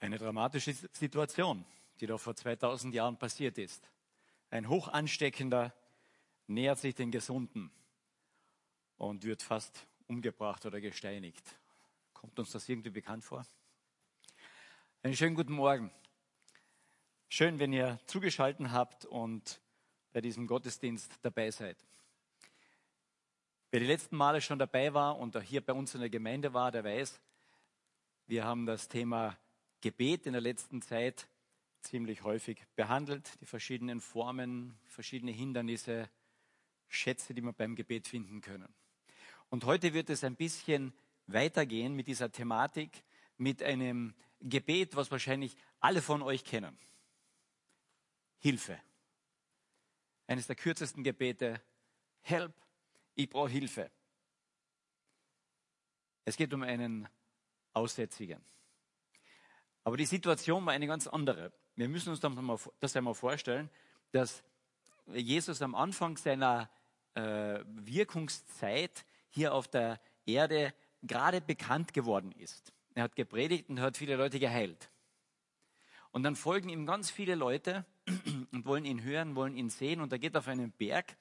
[0.00, 1.66] Eine dramatische Situation,
[2.00, 3.90] die da vor 2000 Jahren passiert ist.
[4.48, 5.74] Ein hochansteckender
[6.46, 7.70] nähert sich den Gesunden
[8.96, 11.44] und wird fast umgebracht oder gesteinigt.
[12.14, 13.46] Kommt uns das irgendwie bekannt vor?
[15.02, 15.90] Einen schönen guten Morgen.
[17.28, 19.60] Schön, wenn ihr zugeschaltet habt und
[20.14, 21.76] bei diesem Gottesdienst dabei seid.
[23.70, 26.54] Wer die letzten Male schon dabei war und auch hier bei uns in der Gemeinde
[26.54, 27.20] war, der weiß,
[28.26, 29.36] wir haben das Thema
[29.80, 31.28] Gebet in der letzten Zeit
[31.80, 36.10] ziemlich häufig behandelt, die verschiedenen Formen, verschiedene Hindernisse,
[36.88, 38.68] Schätze, die wir beim Gebet finden können.
[39.48, 40.92] Und heute wird es ein bisschen
[41.26, 43.02] weitergehen mit dieser Thematik,
[43.36, 46.76] mit einem Gebet, was wahrscheinlich alle von euch kennen.
[48.38, 48.80] Hilfe.
[50.26, 51.60] Eines der kürzesten Gebete.
[52.22, 52.54] Help,
[53.14, 53.90] ich brauche Hilfe.
[56.24, 57.08] Es geht um einen
[57.72, 58.44] Aussätzigen.
[59.90, 61.50] Aber die Situation war eine ganz andere.
[61.74, 63.68] Wir müssen uns das einmal vorstellen,
[64.12, 64.44] dass
[65.12, 66.70] Jesus am Anfang seiner
[67.14, 72.72] äh, Wirkungszeit hier auf der Erde gerade bekannt geworden ist.
[72.94, 74.92] Er hat gepredigt und hat viele Leute geheilt.
[76.12, 77.84] Und dann folgen ihm ganz viele Leute
[78.52, 80.00] und wollen ihn hören, wollen ihn sehen.
[80.00, 81.16] Und er geht auf einen Berg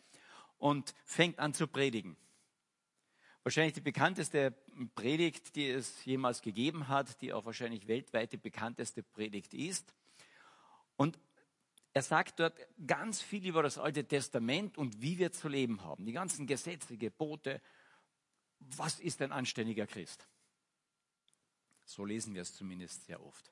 [0.60, 2.16] und fängt an zu predigen.
[3.50, 4.52] Wahrscheinlich die bekannteste
[4.94, 9.96] Predigt, die es jemals gegeben hat, die auch wahrscheinlich weltweit die bekannteste Predigt ist.
[10.98, 11.18] Und
[11.92, 12.56] er sagt dort
[12.86, 16.06] ganz viel über das Alte Testament und wie wir zu leben haben.
[16.06, 17.60] Die ganzen Gesetze, Gebote.
[18.60, 20.28] Was ist ein anständiger Christ?
[21.86, 23.52] So lesen wir es zumindest sehr oft.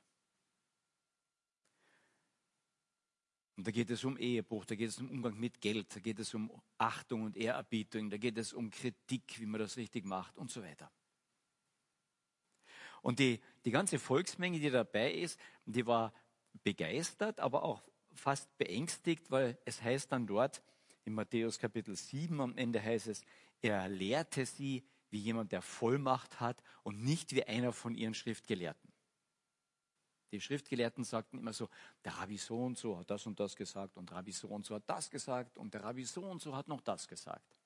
[3.57, 6.19] Und da geht es um Ehebruch, da geht es um Umgang mit Geld, da geht
[6.19, 10.37] es um Achtung und Ehrerbietung, da geht es um Kritik, wie man das richtig macht
[10.37, 10.91] und so weiter.
[13.01, 16.13] Und die, die ganze Volksmenge, die dabei ist, die war
[16.63, 17.81] begeistert, aber auch
[18.13, 20.61] fast beängstigt, weil es heißt dann dort
[21.03, 23.23] in Matthäus Kapitel 7 am Ende heißt es,
[23.61, 28.86] er lehrte sie wie jemand, der Vollmacht hat und nicht wie einer von ihren Schriftgelehrten.
[30.31, 31.69] Die Schriftgelehrten sagten immer so,
[32.03, 34.75] der Rabbi so und so hat das und das gesagt und Rabbi so und so
[34.75, 37.57] hat das gesagt und der Rabbi so und so hat noch das gesagt.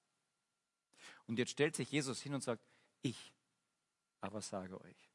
[1.25, 2.63] Und jetzt stellt sich Jesus hin und sagt,
[3.01, 3.33] ich
[4.19, 5.11] aber sage euch.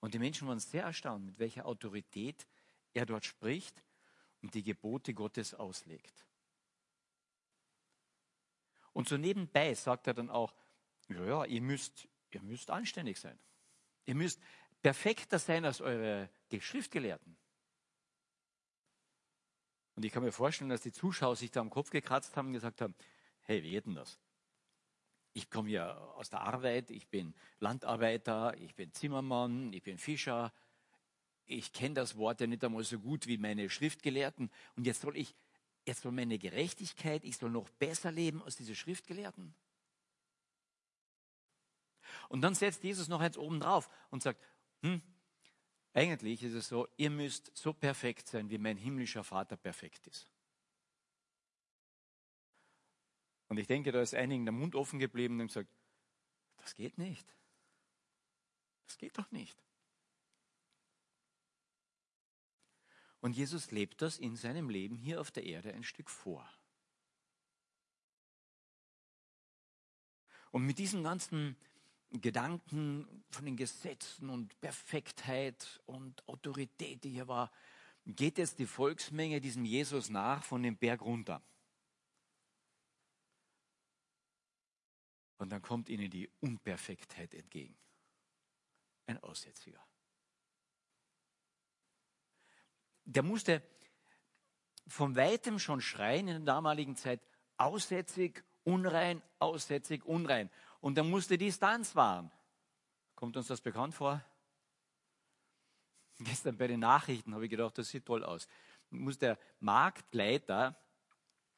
[0.00, 2.46] Und die Menschen waren sehr erstaunt, mit welcher Autorität
[2.92, 3.82] er dort spricht
[4.42, 6.26] und die Gebote Gottes auslegt.
[8.92, 10.54] Und so nebenbei sagt er dann auch,
[11.08, 13.38] ja, ihr müsst, ihr müsst anständig sein.
[14.04, 14.40] Ihr müsst
[14.82, 16.28] perfekter sein als eure
[16.60, 17.36] Schriftgelehrten.
[19.94, 22.54] Und ich kann mir vorstellen, dass die Zuschauer sich da am Kopf gekratzt haben und
[22.54, 22.94] gesagt haben,
[23.42, 24.18] hey, wie geht denn das?
[25.34, 30.52] Ich komme ja aus der Arbeit, ich bin Landarbeiter, ich bin Zimmermann, ich bin Fischer.
[31.46, 34.50] Ich kenne das Wort ja nicht einmal so gut wie meine Schriftgelehrten.
[34.76, 35.34] Und jetzt soll ich,
[35.86, 39.54] jetzt soll meine Gerechtigkeit, ich soll noch besser leben als diese Schriftgelehrten.
[42.28, 44.40] Und dann setzt Jesus noch eins oben drauf und sagt,
[44.82, 45.02] hm,
[45.94, 50.30] eigentlich ist es so, ihr müsst so perfekt sein, wie mein himmlischer Vater perfekt ist.
[53.48, 55.68] Und ich denke, da ist einigen der Mund offen geblieben und gesagt,
[56.56, 57.36] das geht nicht.
[58.86, 59.62] Das geht doch nicht.
[63.20, 66.50] Und Jesus lebt das in seinem Leben hier auf der Erde ein Stück vor.
[70.50, 71.56] Und mit diesen ganzen
[72.20, 77.50] Gedanken von den Gesetzen und Perfektheit und Autorität, die hier war,
[78.04, 81.42] geht es die Volksmenge diesem Jesus nach von dem Berg runter.
[85.38, 87.76] Und dann kommt ihnen die Unperfektheit entgegen.
[89.06, 89.84] Ein Aussätziger.
[93.04, 93.62] Der musste
[94.86, 97.20] von weitem schon schreien in der damaligen Zeit,
[97.56, 100.50] aussätzig, unrein, aussätzig, unrein
[100.82, 102.30] und er musste Distanz wahren.
[103.14, 104.20] Kommt uns das bekannt vor?
[106.18, 108.46] Gestern bei den Nachrichten habe ich gedacht, das sieht toll aus.
[108.90, 110.76] Muss der Marktleiter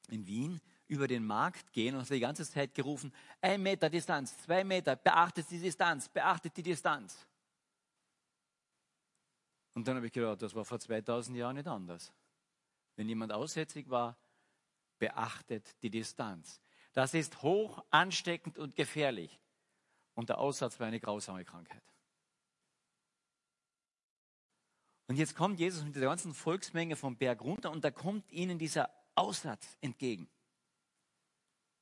[0.08, 4.38] in Wien über den Markt gehen und hat die ganze Zeit gerufen, ein Meter Distanz,
[4.43, 7.26] zwei Meter, beachtet die Distanz, beachtet die Distanz.
[9.72, 12.12] Und dann habe ich gedacht, das war vor 2000 Jahren nicht anders.
[12.94, 14.16] Wenn jemand aussätzig war,
[14.98, 16.60] beachtet die Distanz.
[16.94, 19.38] Das ist hoch ansteckend und gefährlich.
[20.14, 21.82] Und der Aussatz war eine grausame Krankheit.
[25.06, 28.58] Und jetzt kommt Jesus mit der ganzen Volksmenge vom Berg runter und da kommt ihnen
[28.58, 30.29] dieser Aussatz entgegen.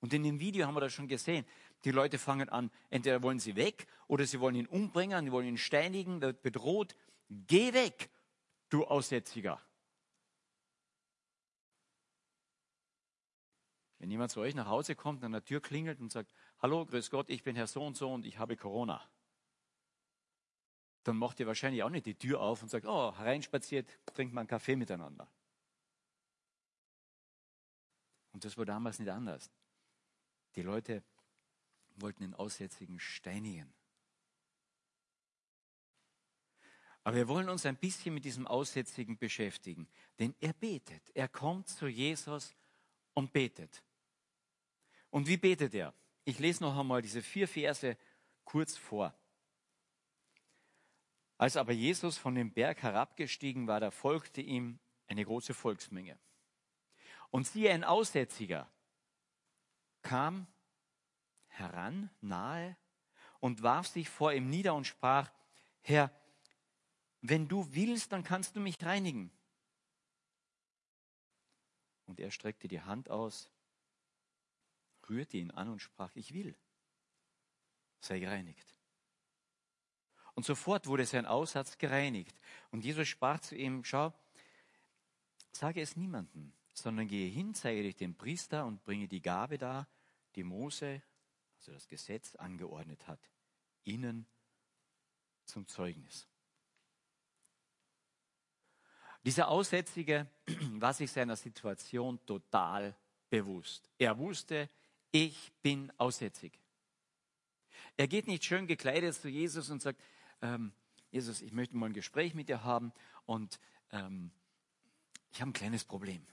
[0.00, 1.46] Und in dem Video haben wir das schon gesehen.
[1.84, 5.46] Die Leute fangen an, entweder wollen sie weg oder sie wollen ihn umbringen, sie wollen
[5.46, 6.96] ihn steinigen, wird bedroht.
[7.28, 8.10] Geh weg,
[8.68, 9.60] du Aussätziger.
[14.02, 17.08] Wenn jemand zu euch nach Hause kommt, an der Tür klingelt und sagt, hallo, grüß
[17.08, 19.08] Gott, ich bin Herr so und so und ich habe Corona,
[21.04, 24.40] dann macht ihr wahrscheinlich auch nicht die Tür auf und sagt, oh, hereinspaziert, trinkt mal
[24.40, 25.28] einen Kaffee miteinander.
[28.32, 29.52] Und das war damals nicht anders.
[30.56, 31.04] Die Leute
[31.94, 33.72] wollten den Aussätzigen steinigen.
[37.04, 39.86] Aber wir wollen uns ein bisschen mit diesem Aussätzigen beschäftigen,
[40.18, 41.08] denn er betet.
[41.14, 42.52] Er kommt zu Jesus
[43.14, 43.80] und betet.
[45.12, 45.92] Und wie betet er?
[46.24, 47.98] Ich lese noch einmal diese vier Verse
[48.44, 49.14] kurz vor.
[51.36, 54.78] Als aber Jesus von dem Berg herabgestiegen war, da folgte ihm
[55.08, 56.18] eine große Volksmenge.
[57.30, 58.70] Und siehe, ein Aussätziger
[60.00, 60.46] kam
[61.48, 62.76] heran, nahe,
[63.38, 65.30] und warf sich vor ihm nieder und sprach,
[65.82, 66.10] Herr,
[67.20, 69.30] wenn du willst, dann kannst du mich reinigen.
[72.06, 73.50] Und er streckte die Hand aus,
[75.08, 76.56] rührte ihn an und sprach, ich will,
[78.00, 78.66] sei gereinigt.
[80.34, 82.34] Und sofort wurde sein Aussatz gereinigt.
[82.70, 84.14] Und Jesus sprach zu ihm, schau,
[85.52, 89.86] sage es niemandem, sondern gehe hin, zeige dich dem Priester und bringe die Gabe dar,
[90.34, 91.02] die Mose,
[91.58, 93.20] also das Gesetz, angeordnet hat,
[93.84, 94.26] ihnen
[95.44, 96.26] zum Zeugnis.
[99.24, 100.26] Dieser Aussätzige
[100.72, 102.96] war sich seiner Situation total
[103.28, 103.88] bewusst.
[103.98, 104.68] Er wusste,
[105.12, 106.58] ich bin aussätzig.
[107.96, 110.00] Er geht nicht schön gekleidet zu Jesus und sagt,
[110.40, 110.72] ähm,
[111.10, 112.92] Jesus, ich möchte mal ein Gespräch mit dir haben
[113.26, 113.60] und
[113.92, 114.30] ähm,
[115.30, 116.26] ich habe ein kleines Problem.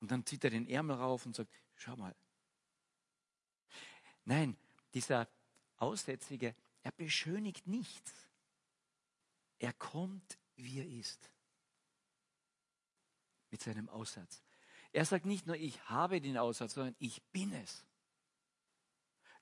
[0.00, 2.14] Und dann zieht er den Ärmel rauf und sagt, schau mal.
[4.24, 4.56] Nein,
[4.94, 5.28] dieser
[5.76, 8.12] Aussätzige, er beschönigt nichts.
[9.58, 11.30] Er kommt, wie er ist.
[13.50, 14.45] Mit seinem Aussatz.
[14.96, 17.84] Er sagt nicht nur, ich habe den Aussatz, sondern ich bin es.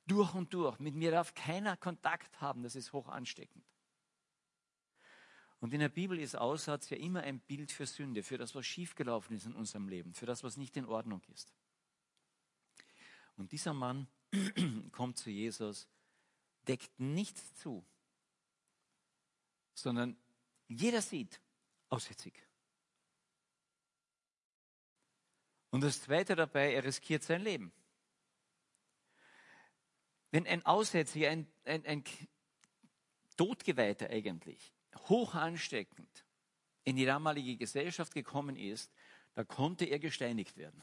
[0.05, 0.81] Durch und durch.
[0.81, 3.65] Mit mir darf keiner Kontakt haben, das ist hoch ansteckend.
[5.61, 8.67] Und in der Bibel ist Aussatz ja immer ein Bild für Sünde, für das, was
[8.67, 11.55] schiefgelaufen ist in unserem Leben, für das, was nicht in Ordnung ist.
[13.37, 14.09] Und dieser Mann
[14.91, 15.87] kommt zu Jesus,
[16.67, 17.87] deckt nichts zu,
[19.73, 20.17] sondern
[20.67, 21.41] jeder sieht,
[21.91, 22.45] aussätzig.
[25.75, 27.73] Und das Zweite dabei, er riskiert sein Leben.
[30.31, 32.05] Wenn ein Aussätziger, ein, ein, ein
[33.37, 34.73] Todgeweihter eigentlich,
[35.09, 36.25] hoch ansteckend
[36.85, 38.93] in die damalige Gesellschaft gekommen ist,
[39.35, 40.81] da konnte er gesteinigt werden.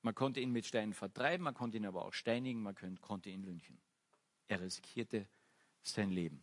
[0.00, 3.42] Man konnte ihn mit Steinen vertreiben, man konnte ihn aber auch steinigen, man konnte ihn
[3.42, 3.82] lynchen.
[4.48, 5.28] Er riskierte
[5.82, 6.42] sein Leben.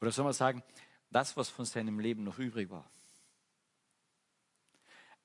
[0.00, 0.62] Oder soll man sagen,
[1.10, 2.88] das, was von seinem Leben noch übrig war.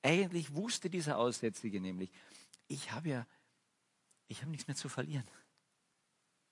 [0.08, 2.10] Eigentlich wusste dieser Aussätzige nämlich,
[2.66, 3.26] ich habe ja,
[4.26, 5.30] ich habe nichts mehr zu verlieren.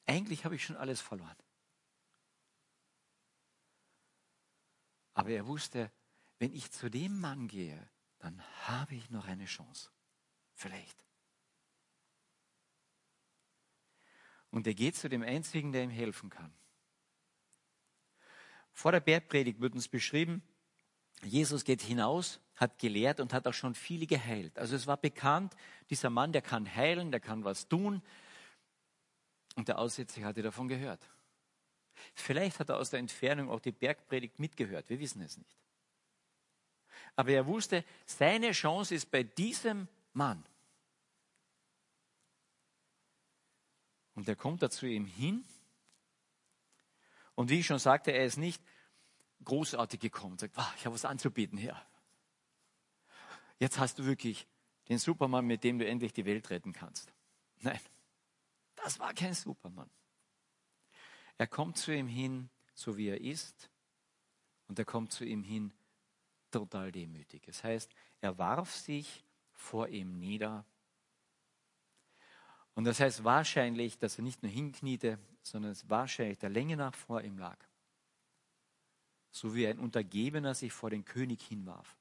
[0.05, 1.39] Eigentlich habe ich schon alles verloren.
[5.15, 5.91] Aber er wusste,
[6.39, 7.89] wenn ich zu dem Mann gehe,
[8.19, 9.91] dann habe ich noch eine Chance.
[10.53, 11.07] Vielleicht.
[14.51, 16.55] Und er geht zu dem Einzigen, der ihm helfen kann.
[18.75, 20.43] Vor der Bergpredigt wird uns beschrieben,
[21.23, 24.59] Jesus geht hinaus, hat gelehrt und hat auch schon viele geheilt.
[24.59, 25.55] Also es war bekannt,
[25.91, 28.03] dieser Mann, der kann heilen, der kann was tun.
[29.57, 31.01] Und der Aussätzige hatte davon gehört.
[32.15, 34.89] Vielleicht hat er aus der Entfernung auch die Bergpredigt mitgehört.
[34.89, 35.57] Wir wissen es nicht.
[37.15, 40.45] Aber er wusste, seine Chance ist bei diesem Mann.
[44.15, 45.45] Und er kommt da zu ihm hin.
[47.35, 48.63] Und wie ich schon sagte, er ist nicht
[49.45, 51.87] großartig gekommen und sagt, ich habe was anzubieten, Herr.
[53.59, 54.47] Jetzt hast du wirklich
[54.89, 57.13] den Supermann, mit dem du endlich die Welt retten kannst.
[57.61, 57.81] Nein,
[58.77, 59.91] das war kein Supermann.
[61.39, 63.71] Er kommt zu ihm hin, so wie er ist,
[64.69, 65.73] und er kommt zu ihm hin
[66.51, 67.43] total demütig.
[67.43, 70.65] Das heißt, er warf sich vor ihm nieder.
[72.75, 76.95] Und das heißt wahrscheinlich, dass er nicht nur hinkniete, sondern es wahrscheinlich der Länge nach
[76.95, 77.59] vor ihm lag.
[79.31, 81.97] So wie ein Untergebener sich vor den König hinwarf.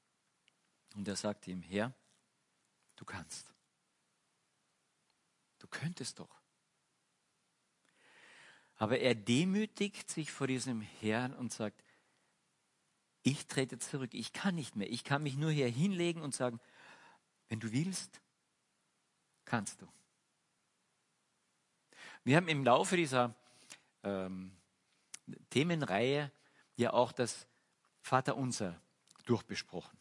[0.96, 1.94] Und er sagte ihm, Herr,
[2.96, 3.52] du kannst.
[5.58, 6.40] Du könntest doch.
[8.76, 11.82] Aber er demütigt sich vor diesem Herrn und sagt,
[13.22, 14.90] ich trete zurück, ich kann nicht mehr.
[14.90, 16.60] Ich kann mich nur hier hinlegen und sagen,
[17.48, 18.20] wenn du willst,
[19.44, 19.88] kannst du.
[22.24, 23.34] Wir haben im Laufe dieser
[24.02, 24.56] ähm,
[25.50, 26.32] Themenreihe
[26.76, 27.46] ja auch das
[28.00, 28.80] Vaterunser
[29.24, 29.98] durchbesprochen.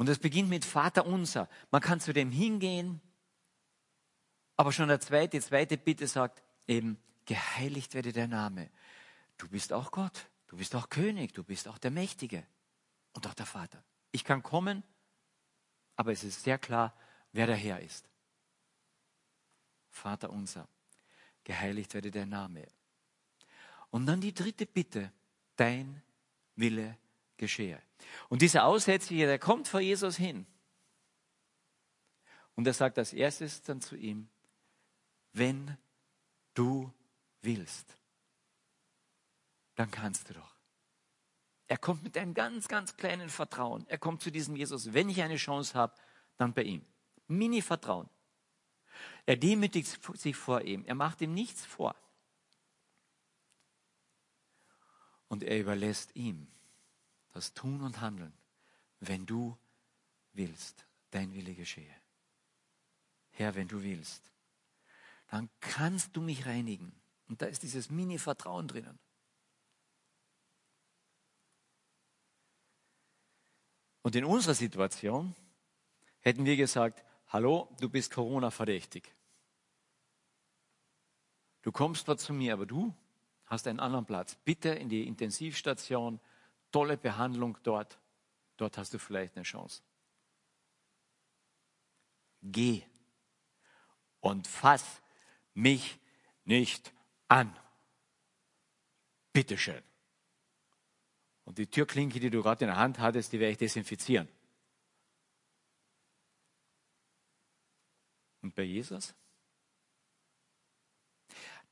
[0.00, 1.46] Und das beginnt mit Vaterunser.
[1.70, 3.02] Man kann zu dem hingehen,
[4.56, 8.70] aber schon der zweite, die zweite Bitte sagt eben, geheiligt werde der Name.
[9.36, 12.46] Du bist auch Gott, du bist auch König, du bist auch der Mächtige
[13.12, 13.84] und auch der Vater.
[14.10, 14.84] Ich kann kommen,
[15.96, 16.96] aber es ist sehr klar,
[17.32, 18.08] wer der Herr ist.
[19.90, 20.66] Vater unser,
[21.44, 22.66] geheiligt werde der Name.
[23.90, 25.12] Und dann die dritte Bitte,
[25.56, 26.00] dein
[26.56, 26.96] Wille
[27.40, 27.82] geschehe.
[28.28, 30.46] Und dieser Aussätzige, der kommt vor Jesus hin.
[32.54, 34.28] Und er sagt als erstes dann zu ihm,
[35.32, 35.76] wenn
[36.54, 36.92] du
[37.42, 37.96] willst,
[39.74, 40.54] dann kannst du doch.
[41.66, 43.86] Er kommt mit einem ganz, ganz kleinen Vertrauen.
[43.88, 44.92] Er kommt zu diesem Jesus.
[44.92, 45.94] Wenn ich eine Chance habe,
[46.36, 46.84] dann bei ihm.
[47.28, 48.08] Mini-Vertrauen.
[49.24, 50.84] Er demütigt sich vor ihm.
[50.84, 51.94] Er macht ihm nichts vor.
[55.28, 56.48] Und er überlässt ihm
[57.40, 58.34] das Tun und Handeln,
[58.98, 59.56] wenn du
[60.34, 61.94] willst, dein Wille geschehe.
[63.30, 64.30] Herr, wenn du willst,
[65.28, 66.92] dann kannst du mich reinigen.
[67.28, 68.98] Und da ist dieses Mini-Vertrauen drinnen.
[74.02, 75.34] Und in unserer Situation
[76.18, 79.14] hätten wir gesagt, hallo, du bist Corona-verdächtig.
[81.62, 82.94] Du kommst zwar zu mir, aber du
[83.46, 84.36] hast einen anderen Platz.
[84.44, 86.20] Bitte in die Intensivstation,
[86.70, 87.98] tolle Behandlung dort.
[88.56, 89.82] Dort hast du vielleicht eine Chance.
[92.42, 92.82] Geh
[94.20, 95.02] und fass
[95.54, 95.98] mich
[96.44, 96.92] nicht
[97.28, 97.56] an.
[99.32, 99.82] Bitteschön.
[101.44, 104.28] Und die Türklinke, die du gerade in der Hand hattest, die werde ich desinfizieren.
[108.42, 109.14] Und bei Jesus?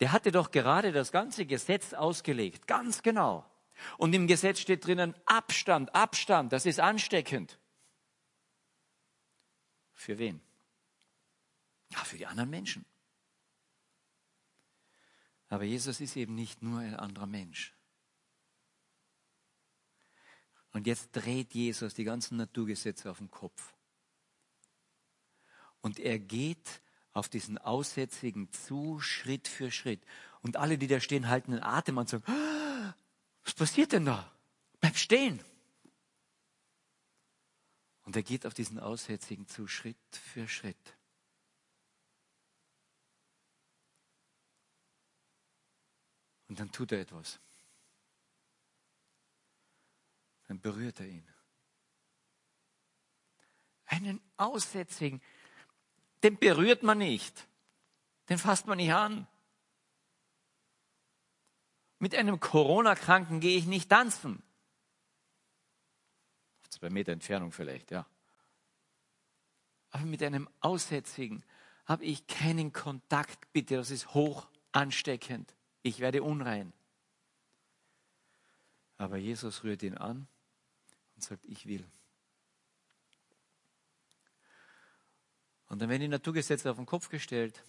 [0.00, 3.44] Der hatte doch gerade das ganze Gesetz ausgelegt, ganz genau.
[3.96, 7.58] Und im Gesetz steht drinnen Abstand, Abstand, das ist ansteckend.
[9.92, 10.40] Für wen?
[11.90, 12.84] Ja, für die anderen Menschen.
[15.48, 17.74] Aber Jesus ist eben nicht nur ein anderer Mensch.
[20.72, 23.74] Und jetzt dreht Jesus die ganzen Naturgesetze auf den Kopf.
[25.80, 26.82] Und er geht
[27.12, 30.04] auf diesen Aussätzigen zu, Schritt für Schritt.
[30.42, 32.24] Und alle, die da stehen, halten den Atem an und sagen,
[33.48, 34.30] was passiert denn da?
[34.78, 35.42] Bleib stehen.
[38.02, 40.76] Und er geht auf diesen Aussätzigen zu, Schritt für Schritt.
[46.48, 47.40] Und dann tut er etwas.
[50.46, 51.26] Dann berührt er ihn.
[53.86, 55.22] Einen Aussätzigen,
[56.22, 57.46] den berührt man nicht.
[58.28, 59.26] Den fasst man nicht an.
[61.98, 64.42] Mit einem Corona-Kranken gehe ich nicht tanzen.
[66.62, 68.06] Auf zwei Meter Entfernung vielleicht, ja.
[69.90, 71.44] Aber mit einem Aussätzigen
[71.86, 75.54] habe ich keinen Kontakt, bitte, das ist hoch ansteckend
[75.88, 76.72] ich werde unrein.
[78.96, 80.26] Aber Jesus rührt ihn an
[81.14, 81.88] und sagt, ich will.
[85.68, 87.62] Und dann werden die Naturgesetze auf den Kopf gestellt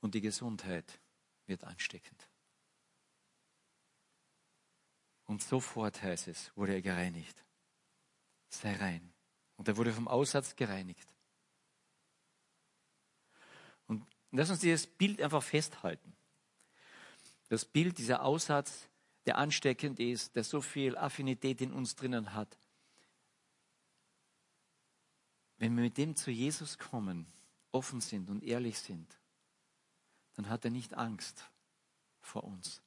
[0.00, 1.00] und die Gesundheit
[1.46, 2.28] wird ansteckend.
[5.32, 7.44] Und sofort heißt es, wurde er gereinigt.
[8.48, 9.12] Sei rein.
[9.56, 11.08] Und er wurde vom Aussatz gereinigt.
[13.86, 16.14] Und lass uns dieses Bild einfach festhalten
[17.52, 18.88] das Bild, dieser Aussatz,
[19.26, 22.56] der ansteckend ist, der so viel Affinität in uns drinnen hat.
[25.58, 27.26] Wenn wir mit dem zu Jesus kommen,
[27.70, 29.18] offen sind und ehrlich sind,
[30.32, 31.44] dann hat er nicht Angst
[32.22, 32.80] vor uns,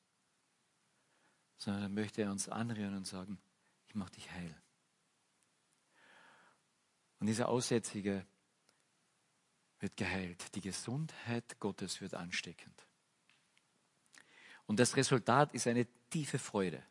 [1.66, 3.40] sondern dann möchte er uns anrühren und sagen,
[3.88, 4.56] ich mache dich heil.
[7.20, 8.24] Und dieser Aussätzige
[9.80, 10.54] wird geheilt.
[10.54, 12.86] Die Gesundheit Gottes wird ansteckend.
[14.68, 16.84] Und das Resultat ist eine tiefe Freude.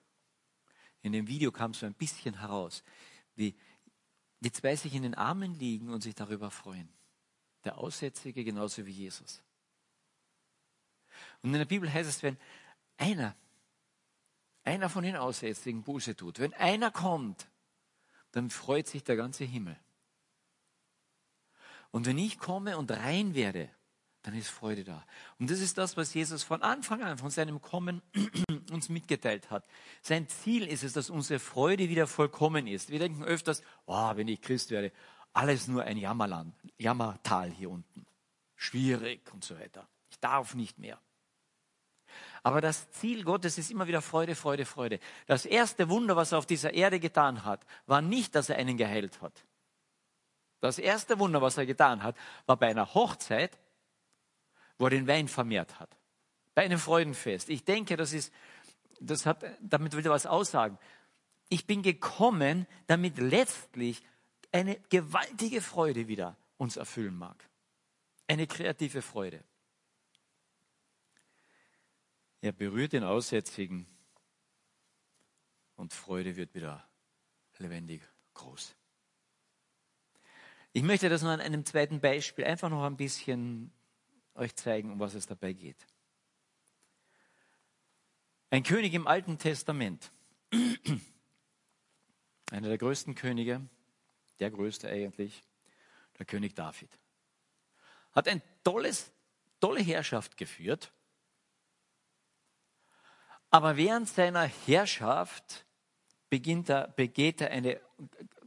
[1.02, 2.82] In dem Video kam so ein bisschen heraus,
[3.36, 3.56] wie
[4.40, 6.88] die zwei sich in den Armen liegen und sich darüber freuen.
[7.62, 9.40] Der Aussätzige genauso wie Jesus.
[11.42, 12.36] Und in der Bibel heißt es, wenn
[12.96, 13.36] einer,
[14.64, 17.49] einer von den Aussätzigen Buße tut, wenn einer kommt,
[18.33, 19.76] dann freut sich der ganze Himmel.
[21.90, 23.71] Und wenn ich komme und rein werde,
[24.23, 25.04] dann ist Freude da.
[25.38, 28.02] Und das ist das, was Jesus von Anfang an, von seinem Kommen
[28.73, 29.66] uns mitgeteilt hat.
[30.00, 32.90] Sein Ziel ist es, dass unsere Freude wieder vollkommen ist.
[32.90, 34.92] Wir denken öfters, oh, wenn ich Christ werde,
[35.35, 38.06] alles nur ein Jammerland, Jammertal hier unten.
[38.56, 39.87] schwierig und so weiter.
[40.09, 40.99] Ich darf nicht mehr.
[42.44, 45.00] Aber das Ziel Gottes ist immer wieder Freude, Freude, Freude.
[45.26, 48.76] Das erste Wunder, was er auf dieser Erde getan hat, war nicht, dass er einen
[48.76, 49.32] geheilt hat.
[50.60, 53.58] Das erste Wunder, was er getan hat, war bei einer Hochzeit,
[54.78, 55.96] wo er den Wein vermehrt hat.
[56.54, 57.48] Bei einem Freudenfest.
[57.48, 58.30] Ich denke, das ist,
[59.00, 60.78] das hat, damit will er was aussagen.
[61.48, 64.02] Ich bin gekommen, damit letztlich
[64.52, 67.42] eine gewaltige Freude wieder uns erfüllen mag.
[68.28, 69.42] Eine kreative Freude.
[72.44, 73.86] Er berührt den Aussätzigen
[75.76, 76.86] und Freude wird wieder
[77.56, 78.02] lebendig
[78.34, 78.76] groß.
[80.74, 83.72] Ich möchte das noch an einem zweiten Beispiel einfach noch ein bisschen
[84.34, 85.86] euch zeigen, um was es dabei geht.
[88.50, 90.12] Ein König im Alten Testament,
[92.50, 93.66] einer der größten Könige,
[94.38, 95.42] der größte eigentlich,
[96.18, 96.90] der König David,
[98.12, 99.14] hat ein tolles,
[99.60, 100.92] tolle Herrschaft geführt.
[103.54, 105.64] Aber während seiner Herrschaft
[106.28, 107.80] beginnt er, begeht er eine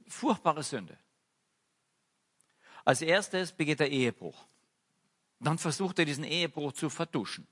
[0.06, 0.98] furchtbare Sünde.
[2.84, 4.46] Als erstes begeht er Ehebruch.
[5.40, 7.48] Dann versucht er diesen Ehebruch zu vertuschen.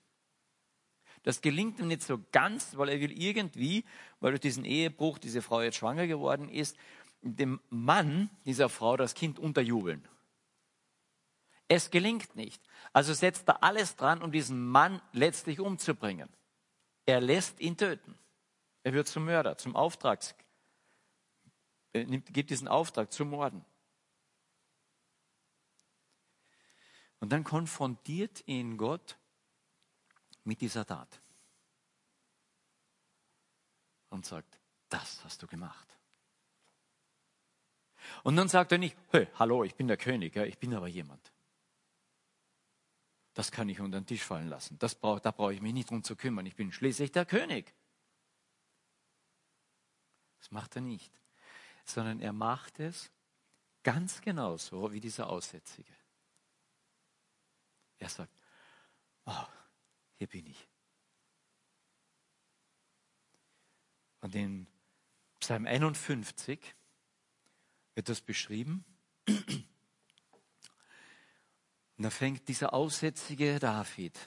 [1.24, 3.86] Das gelingt ihm nicht so ganz, weil er will irgendwie,
[4.20, 6.76] weil durch diesen Ehebruch diese Frau jetzt schwanger geworden ist,
[7.22, 10.06] dem Mann dieser Frau das Kind unterjubeln.
[11.70, 12.62] Es gelingt nicht.
[12.92, 16.28] Also setzt er alles dran, um diesen Mann letztlich umzubringen.
[17.06, 18.18] Er lässt ihn töten.
[18.84, 20.36] Er wird zum Mörder, zum Auftrags,
[21.94, 23.64] er gibt diesen Auftrag zu morden.
[27.20, 29.18] Und dann konfrontiert ihn Gott
[30.44, 31.22] mit dieser Tat
[34.10, 34.60] und sagt,
[34.90, 35.98] das hast du gemacht.
[38.24, 41.32] Und dann sagt er nicht, hey, hallo, ich bin der König, ich bin aber jemand.
[43.36, 44.80] Das kann ich unter den Tisch fallen lassen.
[44.80, 46.46] Das brauch, da brauche ich mich nicht drum zu kümmern.
[46.46, 47.75] Ich bin schließlich der König.
[50.40, 51.12] Das macht er nicht.
[51.83, 53.12] Sondern er macht es
[53.83, 55.94] ganz genauso wie dieser Aussätzige.
[58.00, 58.33] Er sagt,
[59.25, 59.46] oh,
[60.18, 60.68] hier bin ich.
[64.22, 64.66] Und in
[65.42, 66.74] Psalm 51
[67.96, 68.86] wird das beschrieben.
[71.98, 74.18] Und da fängt dieser aussätzige David,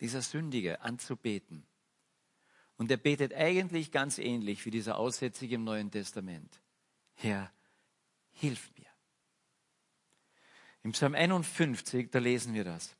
[0.00, 1.66] dieser Sündige, an zu beten.
[2.76, 6.60] Und er betet eigentlich ganz ähnlich wie dieser Aussätzige im Neuen Testament.
[7.14, 7.52] Herr,
[8.30, 8.86] hilf mir.
[10.84, 12.96] Im Psalm 51, da lesen wir das.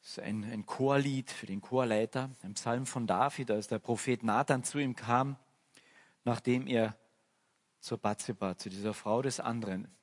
[0.00, 4.22] Das ist ein, ein Chorlied für den Chorleiter, ein Psalm von David, als der Prophet
[4.22, 5.36] Nathan zu ihm kam,
[6.24, 6.98] nachdem er
[7.80, 9.94] zur Batzeba, zu dieser Frau des anderen,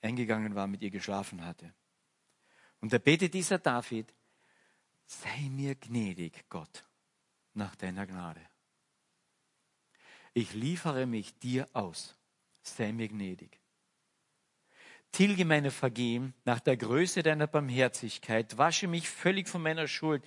[0.00, 1.72] eingegangen war, mit ihr geschlafen hatte.
[2.80, 4.14] Und da betet dieser David,
[5.06, 6.84] sei mir gnädig, Gott,
[7.54, 8.40] nach deiner Gnade.
[10.34, 12.16] Ich liefere mich dir aus,
[12.62, 13.60] sei mir gnädig.
[15.10, 20.22] Tilge meine Vergehen nach der Größe deiner Barmherzigkeit, wasche mich völlig von meiner Schuld,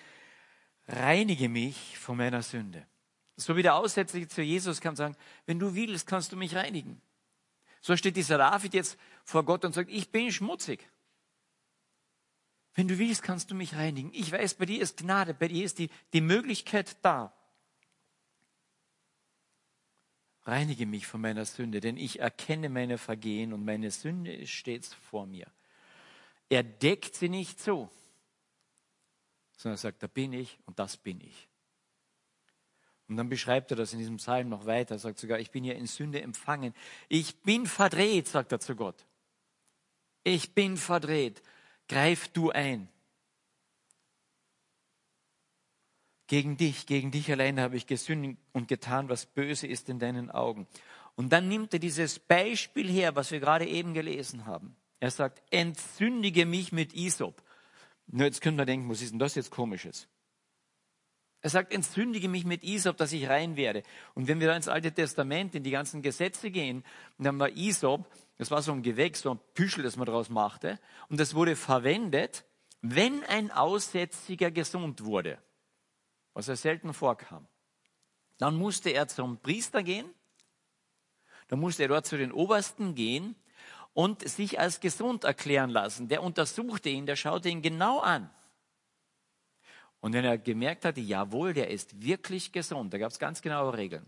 [0.88, 2.86] reinige mich von meiner Sünde.
[3.38, 7.02] So wie der Aussätzliche zu Jesus kann sagen, wenn du willst, kannst du mich reinigen.
[7.82, 8.98] So steht dieser David jetzt
[9.32, 10.88] vor Gott und sagt, ich bin schmutzig.
[12.74, 14.12] Wenn du willst, kannst du mich reinigen.
[14.13, 17.34] Ich weiß, bei dir ist Gnade, bei dir ist die, die Möglichkeit da.
[20.44, 24.94] Reinige mich von meiner Sünde, denn ich erkenne meine Vergehen und meine Sünde ist stets
[24.94, 25.48] vor mir.
[26.50, 27.89] Er deckt sie nicht so,
[29.58, 31.48] sondern sagt, da bin ich und das bin ich.
[33.08, 34.96] Und dann beschreibt er das in diesem Psalm noch weiter.
[34.96, 36.74] Er sagt sogar, ich bin ja in Sünde empfangen.
[37.10, 39.06] Ich bin verdreht, sagt er zu Gott.
[40.24, 41.42] Ich bin verdreht.
[41.88, 42.88] Greif du ein.
[46.28, 50.32] Gegen dich, gegen dich allein habe ich gesündigt und getan, was böse ist in deinen
[50.32, 50.66] Augen.
[51.16, 54.78] Und dann nimmt er dieses Beispiel her, was wir gerade eben gelesen haben.
[55.02, 57.44] Er sagt, entzündige mich mit Isop.
[58.08, 60.08] Nur jetzt können wir denken, was ist denn das jetzt komisches?
[61.41, 63.84] Er sagt, entzündige mich mit Isop, dass ich rein werde.
[64.13, 66.84] Und wenn wir da ins Alte Testament, in die ganzen Gesetze gehen,
[67.17, 68.06] dann war Isop,
[68.38, 70.80] das war so ein Gewächs, so ein Püschel, das man daraus machte.
[71.10, 72.45] Und das wurde verwendet,
[72.82, 75.39] wenn ein Aussätziger gesund wurde
[76.34, 77.47] was er selten vorkam.
[78.38, 80.10] Dann musste er zum Priester gehen,
[81.47, 83.36] dann musste er dort zu den Obersten gehen
[83.93, 86.08] und sich als gesund erklären lassen.
[86.08, 88.30] Der untersuchte ihn, der schaute ihn genau an.
[90.02, 93.78] Und wenn er gemerkt hatte, jawohl, der ist wirklich gesund, da gab es ganz genaue
[93.78, 94.06] Regeln,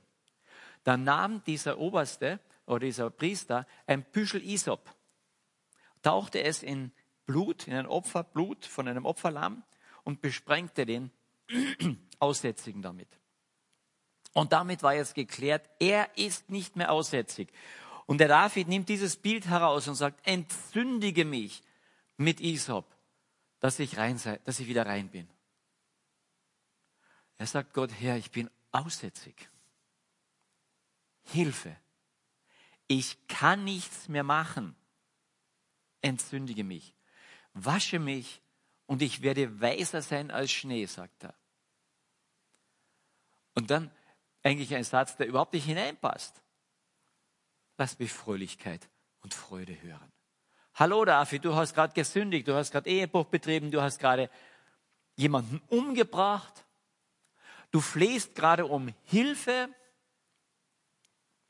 [0.84, 4.93] dann nahm dieser Oberste oder dieser Priester ein Büschel Isop,
[6.01, 6.91] tauchte es in
[7.25, 9.63] Blut, in ein Opfer, Blut von einem Opferlamm
[10.03, 11.12] und besprengte den
[12.19, 13.08] Aussätzigen damit.
[14.34, 17.53] Und damit war jetzt geklärt, er ist nicht mehr aussätzig.
[18.08, 21.62] Und der David nimmt dieses Bild heraus und sagt, entzündige mich
[22.17, 22.86] mit Isop,
[23.60, 25.27] dass ich rein sei, dass ich wieder rein bin.
[27.37, 29.49] Er sagt Gott, Herr, ich bin aussätzig.
[31.23, 31.75] Hilfe.
[32.87, 34.75] Ich kann nichts mehr machen.
[36.01, 36.93] Entzündige mich.
[37.53, 38.41] Wasche mich
[38.85, 41.35] und ich werde weißer sein als Schnee, sagt er.
[43.55, 43.91] Und dann
[44.41, 46.41] eigentlich ein Satz, der überhaupt nicht hineinpasst.
[47.77, 48.89] Lass mich Fröhlichkeit
[49.21, 50.11] und Freude hören.
[50.75, 54.29] Hallo David, du hast gerade gesündigt, du hast gerade Ehebruch betrieben, du hast gerade
[55.15, 56.65] jemanden umgebracht,
[57.73, 59.67] du flehst gerade um Hilfe,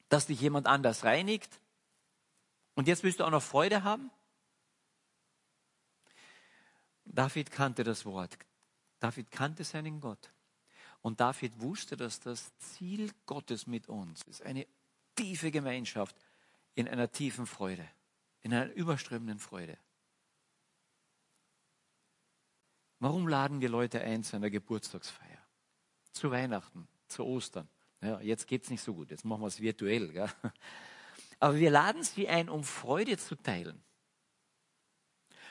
[0.09, 1.59] dass dich jemand anders reinigt
[2.73, 4.09] und jetzt willst du auch noch Freude haben?
[7.05, 8.38] David kannte das Wort.
[8.99, 10.31] David kannte seinen Gott.
[11.01, 14.41] Und David wusste, dass das Ziel Gottes mit uns ist.
[14.41, 14.65] Eine
[15.15, 16.15] tiefe Gemeinschaft
[16.75, 17.88] in einer tiefen Freude,
[18.41, 19.77] in einer überströmenden Freude.
[22.99, 25.42] Warum laden wir Leute ein zu einer Geburtstagsfeier?
[26.13, 27.67] Zu Weihnachten, zu Ostern.
[28.02, 30.10] Ja, jetzt geht es nicht so gut, jetzt machen wir es virtuell.
[30.10, 30.30] Gell?
[31.39, 33.84] Aber wir laden sie ein, um Freude zu teilen.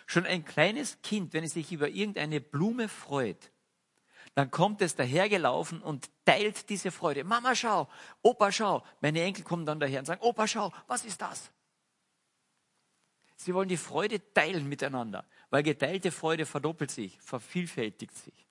[0.07, 3.51] Schon ein kleines Kind, wenn es sich über irgendeine Blume freut,
[4.35, 7.25] dann kommt es dahergelaufen und teilt diese Freude.
[7.25, 7.89] Mama, schau,
[8.23, 8.85] Opa, schau.
[9.01, 11.51] Meine Enkel kommen dann daher und sagen, Opa, schau, was ist das?
[13.37, 18.47] Sie wollen die Freude teilen miteinander, weil geteilte Freude verdoppelt sich, vervielfältigt sich.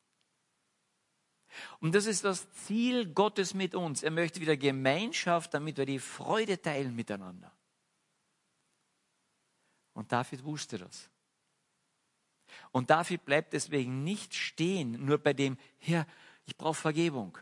[1.79, 4.03] Und das ist das Ziel Gottes mit uns.
[4.03, 7.51] Er möchte wieder Gemeinschaft, damit wir die Freude teilen miteinander.
[9.93, 11.09] Und David wusste das.
[12.71, 16.05] Und David bleibt deswegen nicht stehen, nur bei dem, Herr,
[16.45, 17.37] ich brauche Vergebung.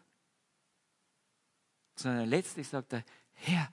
[1.95, 3.71] Sondern letztlich sagt er, Herr,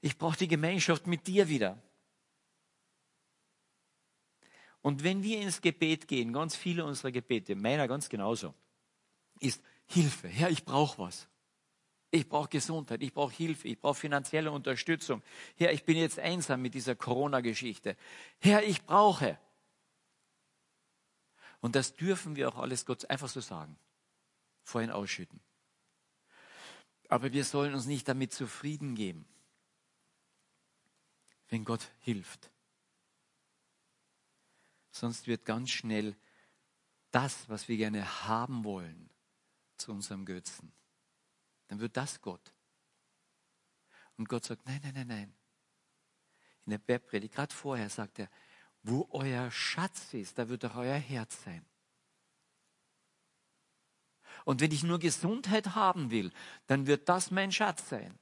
[0.00, 1.80] ich brauche die Gemeinschaft mit dir wieder.
[4.82, 8.54] Und wenn wir ins Gebet gehen, ganz viele unserer Gebete, meiner ganz genauso,
[9.40, 10.28] ist Hilfe.
[10.28, 11.28] Herr, ich brauche was.
[12.10, 15.20] Ich brauche Gesundheit, ich brauche Hilfe, ich brauche finanzielle Unterstützung.
[15.56, 17.96] Herr, ich bin jetzt einsam mit dieser Corona-Geschichte.
[18.38, 19.36] Herr, ich brauche.
[21.60, 23.76] Und das dürfen wir auch alles Gott einfach so sagen.
[24.62, 25.40] Vorhin ausschütten.
[27.08, 29.26] Aber wir sollen uns nicht damit zufrieden geben,
[31.48, 32.50] wenn Gott hilft.
[34.90, 36.16] Sonst wird ganz schnell
[37.10, 39.10] das, was wir gerne haben wollen,
[39.76, 40.72] zu unserem Götzen.
[41.68, 42.52] Dann wird das Gott.
[44.16, 45.34] Und Gott sagt, nein, nein, nein, nein.
[46.66, 48.28] In der Bergpredigt, gerade vorher sagt er,
[48.82, 51.64] wo euer Schatz ist, da wird auch euer Herz sein.
[54.44, 56.30] Und wenn ich nur Gesundheit haben will,
[56.66, 58.18] dann wird das mein Schatz sein.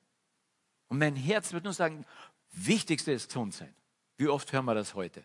[0.88, 2.05] Und mein Herz wird nur sagen,
[2.53, 3.75] wichtigste ist gesund sein.
[4.17, 5.25] Wie oft hören wir das heute?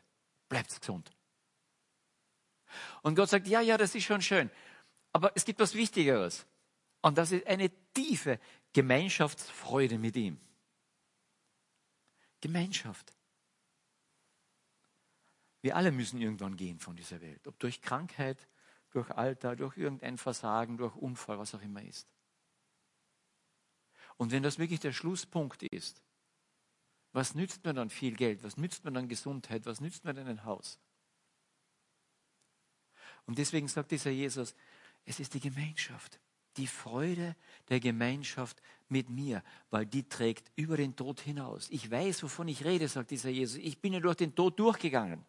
[0.50, 1.12] Bleibt gesund.
[3.02, 4.50] Und Gott sagt, ja, ja, das ist schon schön.
[5.14, 6.46] Aber es gibt was Wichtigeres.
[7.02, 8.40] Und das ist eine tiefe
[8.74, 10.40] Gemeinschaftsfreude mit ihm.
[12.42, 13.14] Gemeinschaft.
[15.62, 18.48] Wir alle müssen irgendwann gehen von dieser Welt, ob durch Krankheit,
[18.92, 22.08] durch Alter, durch irgendein Versagen, durch Unfall, was auch immer ist.
[24.18, 26.02] Und wenn das wirklich der Schlusspunkt ist,
[27.12, 28.44] was nützt mir dann viel Geld?
[28.44, 29.66] Was nützt mir dann Gesundheit?
[29.66, 30.80] Was nützt mir denn ein Haus?
[33.26, 34.56] Und deswegen sagt dieser Jesus,
[35.08, 36.20] es ist die Gemeinschaft,
[36.58, 37.36] die Freude
[37.70, 41.68] der Gemeinschaft mit mir, weil die trägt über den Tod hinaus.
[41.70, 43.58] Ich weiß, wovon ich rede, sagt dieser Jesus.
[43.58, 45.26] Ich bin ja durch den Tod durchgegangen.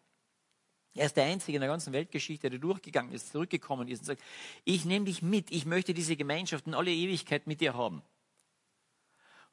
[0.95, 4.21] Er ist der Einzige in der ganzen Weltgeschichte, der durchgegangen ist, zurückgekommen ist und sagt,
[4.65, 8.01] ich nehme dich mit, ich möchte diese Gemeinschaft in alle Ewigkeit mit dir haben.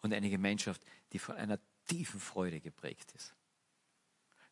[0.02, 3.32] Und eine Gemeinschaft, die von einer tiefen Freude geprägt ist.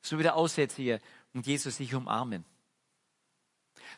[0.03, 1.01] So wie der Aussätzige
[1.33, 2.45] und Jesus sich umarmen.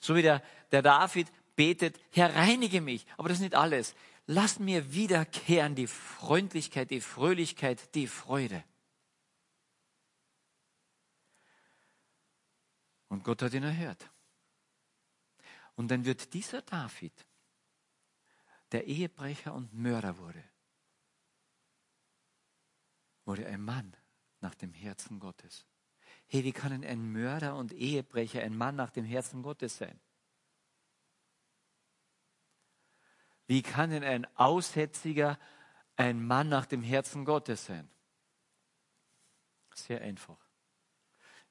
[0.01, 3.07] So wie der, der David betet, Herr, reinige mich.
[3.17, 3.95] Aber das ist nicht alles.
[4.27, 8.63] Lass mir wiederkehren die Freundlichkeit, die Fröhlichkeit, die Freude.
[13.09, 14.11] Und Gott hat ihn erhört.
[15.77, 17.13] Und dann wird dieser David,
[18.73, 20.43] der Ehebrecher und Mörder wurde,
[23.25, 23.95] wurde ein Mann
[24.41, 25.67] nach dem Herzen Gottes.
[26.27, 30.01] Hey, wie kann ein Mörder und Ehebrecher ein Mann nach dem Herzen Gottes sein?
[33.47, 35.39] Wie kann denn ein Aussätziger
[35.97, 37.89] ein Mann nach dem Herzen Gottes sein?
[39.75, 40.39] Sehr einfach,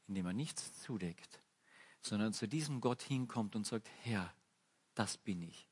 [0.07, 1.41] indem er nichts zudeckt,
[2.01, 4.33] sondern zu diesem Gott hinkommt und sagt, Herr,
[4.93, 5.69] das bin ich.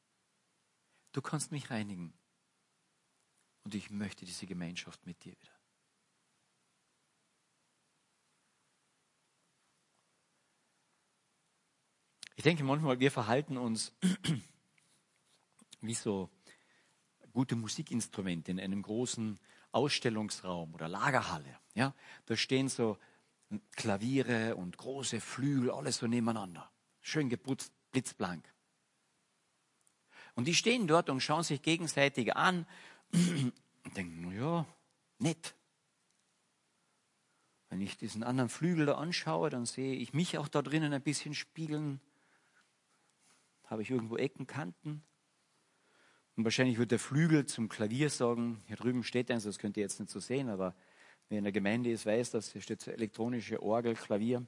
[1.11, 2.13] Du kannst mich reinigen.
[3.63, 5.53] Und ich möchte diese Gemeinschaft mit dir wieder.
[12.35, 13.93] Ich denke manchmal, wir verhalten uns
[15.83, 16.29] wie so
[17.33, 19.39] gute Musikinstrumente in einem großen
[19.71, 21.59] Ausstellungsraum oder Lagerhalle.
[21.73, 21.93] Ja,
[22.25, 22.97] da stehen so
[23.75, 26.71] Klaviere und große Flügel, alles so nebeneinander.
[27.01, 28.51] Schön geputzt, blitzblank.
[30.35, 32.65] Und die stehen dort und schauen sich gegenseitig an
[33.13, 34.65] und denken, ja,
[35.19, 35.55] nett.
[37.69, 41.01] Wenn ich diesen anderen Flügel da anschaue, dann sehe ich mich auch da drinnen ein
[41.01, 41.99] bisschen spiegeln.
[43.65, 45.03] Habe ich irgendwo Ecken, Kanten?
[46.35, 49.83] Und wahrscheinlich wird der Flügel zum Klavier sagen, hier drüben steht eins, das könnt ihr
[49.83, 50.73] jetzt nicht so sehen, aber
[51.29, 54.45] wer in der Gemeinde ist, weiß, dass hier steht elektronische Orgel, Klavier.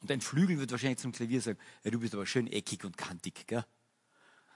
[0.00, 2.96] Und ein Flügel wird wahrscheinlich zum Klavier sagen, ja, du bist aber schön eckig und
[2.96, 3.64] kantig, gell?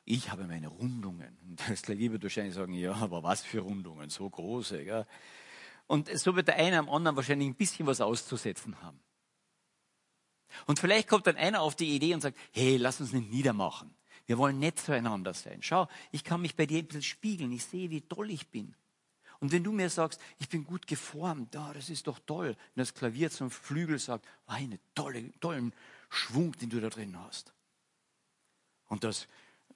[0.05, 1.39] Ich habe meine Rundungen.
[1.43, 5.07] Und das Klavier wird wahrscheinlich sagen, ja, aber was für Rundungen, so große, gell?
[5.87, 9.01] Und so wird der eine am anderen wahrscheinlich ein bisschen was auszusetzen haben.
[10.67, 13.95] Und vielleicht kommt dann einer auf die Idee und sagt, hey, lass uns nicht niedermachen.
[14.31, 15.61] Wir wollen nett zueinander sein.
[15.61, 17.51] Schau, ich kann mich bei dir ein bisschen spiegeln.
[17.51, 18.77] Ich sehe, wie toll ich bin.
[19.41, 22.51] Und wenn du mir sagst, ich bin gut geformt, ja, das ist doch toll.
[22.51, 25.73] Und das Klavier zum Flügel sagt, oh, einen tolle, tollen
[26.11, 27.53] Schwung, den du da drin hast.
[28.87, 29.27] Und das,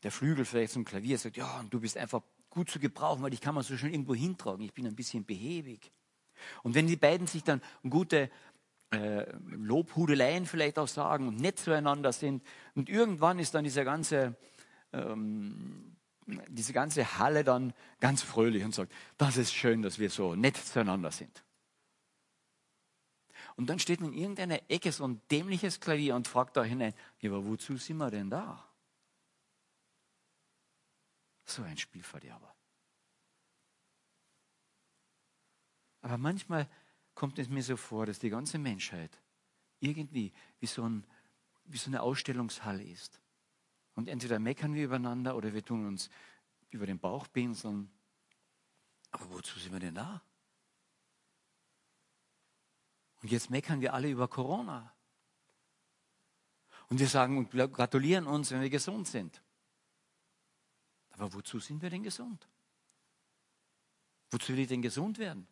[0.04, 3.34] der Flügel vielleicht zum Klavier sagt, ja, und du bist einfach gut zu gebrauchen, weil
[3.34, 4.64] ich kann man so schön irgendwo hintragen.
[4.64, 5.90] Ich bin ein bisschen behäbig.
[6.62, 8.30] Und wenn die beiden sich dann gute
[8.94, 12.42] äh, Lobhudeleien vielleicht auch sagen und nett zueinander sind.
[12.74, 14.36] Und irgendwann ist dann diese ganze,
[14.92, 15.96] ähm,
[16.48, 20.56] diese ganze Halle dann ganz fröhlich und sagt, das ist schön, dass wir so nett
[20.56, 21.44] zueinander sind.
[23.56, 27.30] Und dann steht in irgendeiner Ecke so ein dämliches Klavier und fragt da hinein, ja,
[27.30, 28.68] aber wozu sind wir denn da?
[31.44, 32.54] So ein Spielverderber.
[36.00, 36.68] Aber manchmal
[37.14, 39.20] kommt es mir so vor, dass die ganze Menschheit
[39.80, 41.06] irgendwie wie so, ein,
[41.64, 43.20] wie so eine Ausstellungshalle ist.
[43.94, 46.10] Und entweder meckern wir übereinander oder wir tun uns
[46.70, 47.90] über den Bauch pinseln.
[49.12, 50.22] Aber wozu sind wir denn da?
[53.22, 54.92] Und jetzt meckern wir alle über Corona.
[56.88, 59.42] Und wir sagen und gratulieren uns, wenn wir gesund sind.
[61.12, 62.48] Aber wozu sind wir denn gesund?
[64.30, 65.46] Wozu will ich denn gesund werden?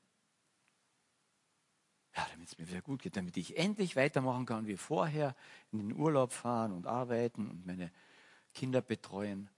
[2.15, 5.35] Ja, damit es mir wieder gut geht, damit ich endlich weitermachen kann wie vorher,
[5.71, 7.91] in den Urlaub fahren und arbeiten und meine
[8.53, 9.49] Kinder betreuen.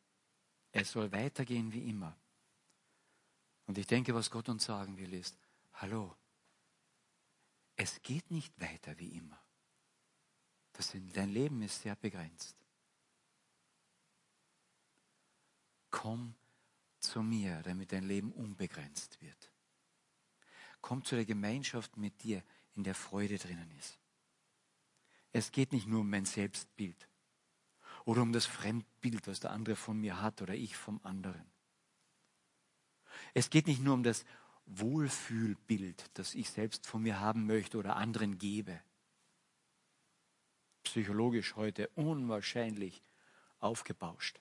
[0.71, 2.17] Es soll weitergehen wie immer.
[3.67, 5.37] Und ich denke, was Gott uns sagen will, ist,
[5.75, 6.15] hallo,
[7.77, 9.41] es geht nicht weiter wie immer.
[10.75, 12.57] Das, dein Leben ist sehr begrenzt.
[15.91, 16.35] Komm
[17.01, 19.54] zu mir, damit dein Leben unbegrenzt wird
[20.85, 22.43] kommt zu der Gemeinschaft mit dir,
[22.75, 23.99] in der Freude drinnen ist.
[25.33, 27.09] Es geht nicht nur um mein Selbstbild
[28.05, 31.47] oder um das Fremdbild, was der andere von mir hat oder ich vom anderen.
[33.33, 34.27] Es geht nicht nur um das
[34.67, 38.79] Wohlfühlbild, das ich selbst von mir haben möchte oder anderen gebe.
[40.83, 43.03] Psychologisch heute unwahrscheinlich
[43.59, 44.39] aufgebauscht.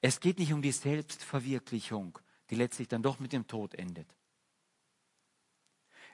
[0.00, 2.18] Es geht nicht um die Selbstverwirklichung,
[2.50, 4.16] die letztlich dann doch mit dem Tod endet.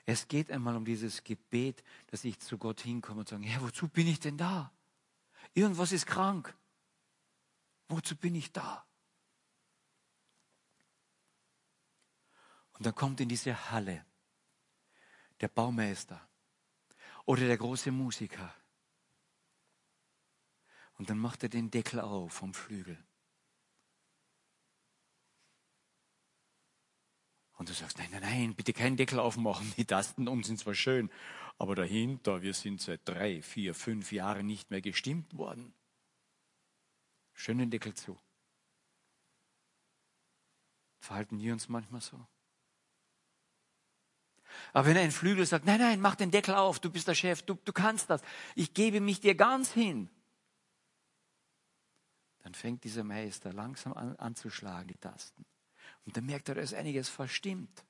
[0.09, 3.89] Es geht einmal um dieses Gebet, dass ich zu Gott hinkomme und sage, Herr, wozu
[3.89, 4.71] bin ich denn da?
[5.53, 6.55] Irgendwas ist krank.
[7.89, 8.85] Wozu bin ich da?
[12.71, 14.05] Und dann kommt in diese Halle
[15.41, 16.25] der Baumeister
[17.25, 18.55] oder der große Musiker.
[20.97, 22.97] Und dann macht er den Deckel auf vom Flügel.
[27.57, 29.73] Und du sagst, nein, nein, nein, bitte keinen Deckel aufmachen.
[29.77, 31.09] Die Tasten unten sind zwar schön,
[31.57, 35.73] aber dahinter, wir sind seit drei, vier, fünf Jahren nicht mehr gestimmt worden.
[37.33, 38.17] Schönen Deckel zu.
[40.99, 42.27] Verhalten wir uns manchmal so?
[44.73, 47.41] Aber wenn ein Flügel sagt, nein, nein, mach den Deckel auf, du bist der Chef,
[47.41, 48.21] du, du kannst das,
[48.55, 50.09] ich gebe mich dir ganz hin,
[52.39, 55.45] dann fängt dieser Meister langsam an anzuschlagen, die Tasten.
[56.07, 57.83] Und dann merkt er, da ist einiges verstimmt.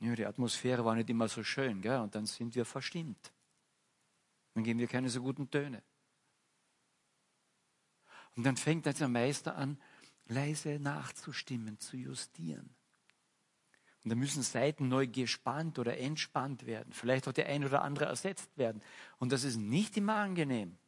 [0.00, 2.00] Ja, die Atmosphäre war nicht immer so schön, gell?
[2.00, 3.30] und dann sind wir verstimmt.
[4.54, 5.82] Dann geben wir keine so guten Töne.
[8.34, 9.78] Und dann fängt der Meister an,
[10.24, 12.74] leise nachzustimmen, zu justieren.
[14.02, 16.94] Und da müssen Seiten neu gespannt oder entspannt werden.
[16.94, 18.82] Vielleicht auch der ein oder andere ersetzt werden.
[19.18, 20.78] Und das ist nicht immer angenehm.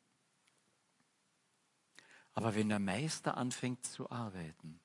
[2.33, 4.81] Aber wenn der Meister anfängt zu arbeiten,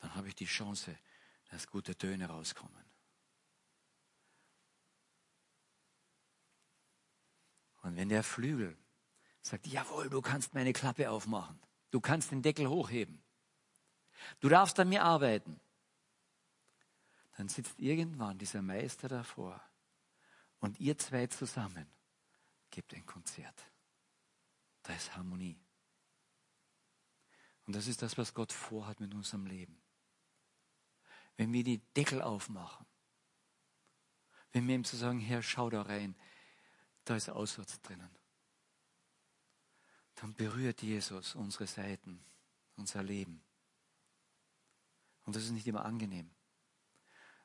[0.00, 0.98] dann habe ich die Chance,
[1.50, 2.84] dass gute Töne rauskommen.
[7.82, 8.76] Und wenn der Flügel
[9.42, 11.60] sagt, jawohl, du kannst meine Klappe aufmachen,
[11.90, 13.22] du kannst den Deckel hochheben,
[14.40, 15.60] du darfst an mir arbeiten,
[17.36, 19.62] dann sitzt irgendwann dieser Meister davor
[20.58, 21.90] und ihr zwei zusammen
[22.70, 23.66] gebt ein Konzert.
[24.82, 25.58] Da ist Harmonie.
[27.66, 29.80] Und das ist das, was Gott vorhat mit unserem Leben.
[31.40, 32.84] Wenn wir die Deckel aufmachen,
[34.52, 36.14] wenn wir ihm zu sagen, Herr, schau da rein,
[37.06, 38.10] da ist Aussatz drinnen,
[40.16, 42.22] dann berührt Jesus unsere Seiten,
[42.76, 43.42] unser Leben.
[45.24, 46.30] Und das ist nicht immer angenehm.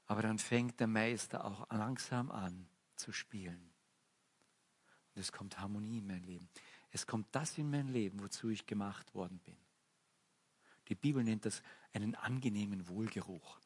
[0.08, 3.72] Aber dann fängt der Meister auch langsam an zu spielen.
[5.14, 6.50] Und es kommt Harmonie in mein Leben.
[6.92, 9.56] Es kommt das in mein Leben, wozu ich gemacht worden bin.
[10.90, 13.62] Die Bibel nennt das einen angenehmen Wohlgeruch.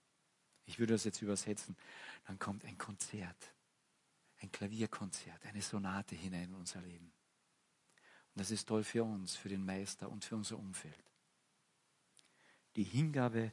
[0.69, 1.75] Ich würde das jetzt übersetzen.
[2.27, 3.53] Dann kommt ein Konzert,
[4.39, 7.11] ein Klavierkonzert, eine Sonate hinein in unser Leben.
[8.35, 11.03] Und das ist toll für uns, für den Meister und für unser Umfeld.
[12.75, 13.51] Die Hingabe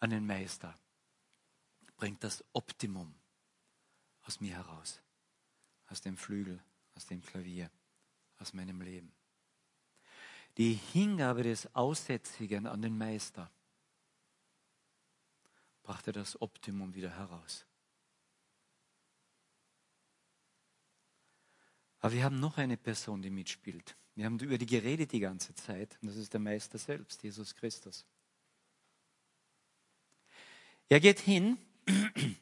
[0.00, 0.74] an den Meister
[1.98, 3.14] bringt das Optimum
[4.22, 5.02] aus mir heraus,
[5.88, 7.70] aus dem Flügel, aus dem Klavier,
[8.38, 9.12] aus meinem Leben.
[10.56, 13.50] Die Hingabe des Aussätzigen an den Meister
[15.84, 17.64] brachte das Optimum wieder heraus.
[22.00, 23.96] Aber wir haben noch eine Person, die mitspielt.
[24.14, 25.96] Wir haben über die geredet die ganze Zeit.
[26.02, 28.04] Und das ist der Meister selbst, Jesus Christus.
[30.88, 31.58] Er geht hin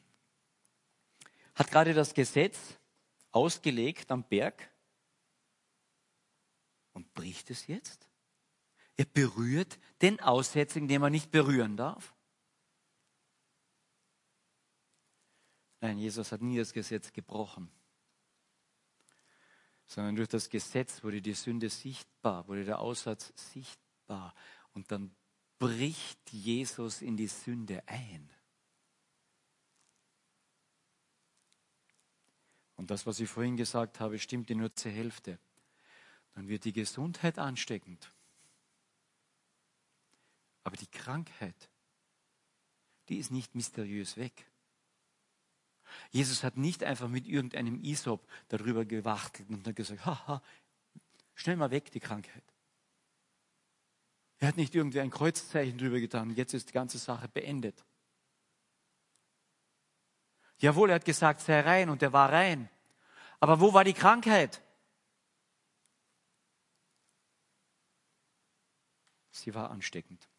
[1.55, 2.77] hat gerade das Gesetz
[3.31, 4.69] ausgelegt am Berg
[6.93, 8.07] und bricht es jetzt.
[8.95, 12.12] Er berührt den Aussätzigen, den man nicht berühren darf.
[15.83, 17.69] Nein, Jesus hat nie das Gesetz gebrochen,
[19.85, 24.33] sondern durch das Gesetz wurde die Sünde sichtbar, wurde der Aussatz sichtbar
[24.71, 25.13] und dann
[25.59, 28.29] bricht Jesus in die Sünde ein.
[32.77, 35.37] Und das, was ich vorhin gesagt habe, stimmt nur zur Hälfte.
[36.33, 38.13] Dann wird die Gesundheit ansteckend.
[40.63, 41.69] Aber die Krankheit,
[43.09, 44.49] die ist nicht mysteriös weg.
[46.11, 50.41] Jesus hat nicht einfach mit irgendeinem Isop darüber gewachtelt und hat gesagt, haha,
[51.35, 52.43] schnell mal weg die Krankheit.
[54.39, 57.83] Er hat nicht irgendwie ein Kreuzzeichen drüber getan, jetzt ist die ganze Sache beendet.
[60.59, 62.69] Jawohl, er hat gesagt, sei rein und er war rein.
[63.39, 64.61] Aber wo war die Krankheit?
[69.31, 70.29] Sie war ansteckend.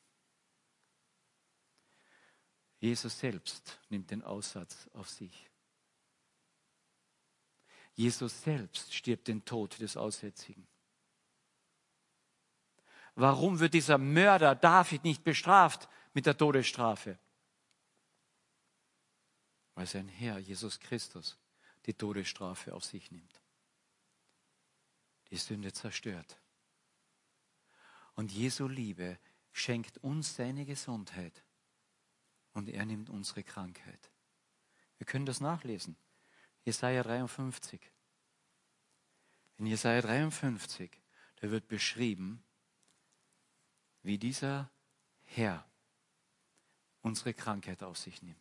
[2.84, 5.48] Jesus selbst nimmt den Aussatz auf sich.
[7.94, 10.66] Jesus selbst stirbt den Tod des Aussätzigen.
[13.14, 17.18] Warum wird dieser Mörder David nicht bestraft mit der Todesstrafe?
[19.74, 21.38] Weil sein Herr, Jesus Christus,
[21.86, 23.40] die Todesstrafe auf sich nimmt.
[25.30, 26.38] Die Sünde zerstört.
[28.12, 29.18] Und Jesu Liebe
[29.52, 31.43] schenkt uns seine Gesundheit
[32.54, 34.10] und er nimmt unsere Krankheit.
[34.98, 35.96] Wir können das nachlesen.
[36.64, 37.80] Jesaja 53.
[39.58, 40.90] In Jesaja 53,
[41.36, 42.42] da wird beschrieben,
[44.02, 44.70] wie dieser
[45.24, 45.64] Herr
[47.02, 48.38] unsere Krankheit auf sich nimmt.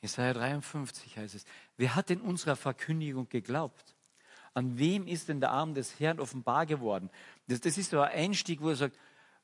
[0.00, 1.44] Jesaja 53 heißt es,
[1.76, 3.94] wer hat in unserer Verkündigung geglaubt?
[4.54, 7.10] An wem ist denn der Arm des Herrn offenbar geworden?
[7.46, 8.98] Das, das ist so ein Einstieg, wo er sagt,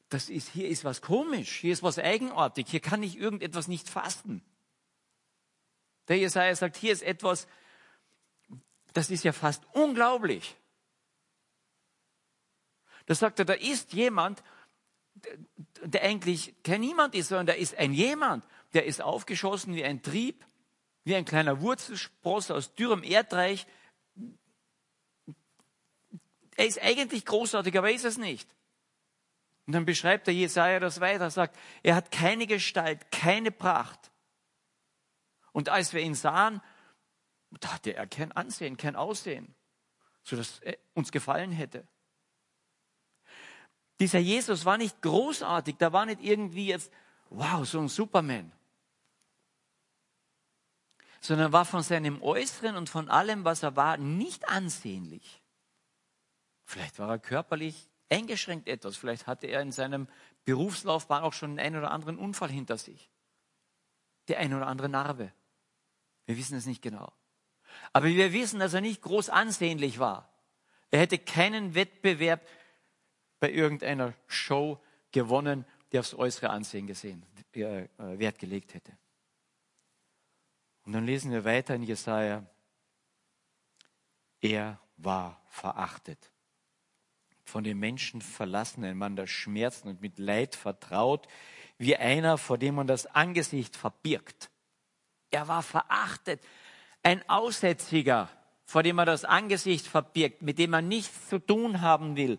[0.09, 3.89] das ist, hier ist was komisch, hier ist was eigenartig, hier kann ich irgendetwas nicht
[3.89, 4.43] fassen.
[6.09, 7.47] Der Jesaja sagt, hier ist etwas,
[8.95, 10.57] das ist ja fast unglaublich.
[13.07, 14.43] Da sagt er, da ist jemand,
[15.83, 20.03] der eigentlich kein Niemand ist, sondern da ist ein jemand, der ist aufgeschossen wie ein
[20.03, 20.45] Trieb,
[21.05, 23.67] wie ein kleiner Wurzelspross aus dürrem Erdreich.
[26.57, 28.49] Er ist eigentlich großartig, aber ist es nicht.
[29.69, 34.11] Und dann beschreibt der Jesaja das weiter, sagt, er hat keine Gestalt, keine Pracht.
[35.53, 36.63] Und als wir ihn sahen,
[37.61, 39.55] da hatte er kein Ansehen, kein Aussehen,
[40.23, 41.87] sodass er uns gefallen hätte.
[44.01, 46.91] Dieser Jesus war nicht großartig, da war nicht irgendwie jetzt,
[47.29, 48.51] wow, so ein Superman.
[51.21, 55.43] sondern war von seinem Äußeren und von allem, was er war, nicht ansehnlich.
[56.65, 58.97] Vielleicht war er körperlich eingeschränkt etwas.
[58.97, 60.09] Vielleicht hatte er in seinem
[60.45, 63.11] Berufslaufbahn auch schon einen oder anderen Unfall hinter sich.
[64.29, 65.33] Die eine oder andere Narbe.
[66.27, 67.13] Wir wissen es nicht genau.
[67.93, 70.33] Aber wir wissen, dass er nicht groß ansehnlich war.
[70.91, 72.47] Er hätte keinen Wettbewerb
[73.41, 74.81] bei irgendeiner Show
[75.13, 78.97] gewonnen, der aufs äußere Ansehen gesehen, äh, Wert gelegt hätte.
[80.85, 82.45] Und dann lesen wir weiter in Jesaja.
[84.41, 86.31] Er war verachtet
[87.49, 91.27] von den Menschen verlassen, ein Mann der Schmerzen und mit Leid vertraut,
[91.79, 94.51] wie einer, vor dem man das Angesicht verbirgt.
[95.31, 96.41] Er war verachtet,
[97.03, 98.29] ein Aussätziger,
[98.65, 102.39] vor dem man das Angesicht verbirgt, mit dem man nichts zu tun haben will.